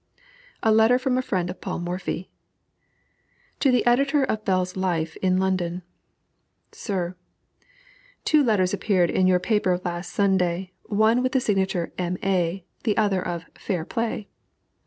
LETTER 0.65 0.97
FROM 0.97 1.19
A 1.19 1.21
FRIEND 1.21 1.51
OF 1.51 1.61
PAUL 1.61 1.77
MORPHY. 1.77 2.31
To 3.59 3.69
the 3.71 3.85
Editor 3.85 4.23
of 4.23 4.43
Bell's 4.43 4.75
Life 4.75 5.15
in 5.17 5.37
London: 5.37 5.83
SIR, 6.71 7.15
Two 8.25 8.43
letters 8.43 8.73
appeared 8.73 9.11
in 9.11 9.27
your 9.27 9.39
paper 9.39 9.73
of 9.73 9.85
last 9.85 10.11
Sunday, 10.11 10.71
one 10.85 11.21
with 11.21 11.33
the 11.33 11.39
signature 11.39 11.83
of 11.83 11.93
"M. 11.99 12.17
A.," 12.23 12.65
the 12.83 12.97
other 12.97 13.21
of 13.21 13.43
"Fair 13.53 13.85
Play." 13.85 14.27